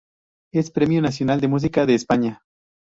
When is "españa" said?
1.93-2.41